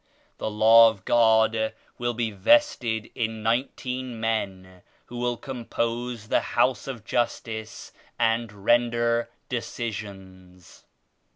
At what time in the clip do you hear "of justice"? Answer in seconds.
6.87-7.93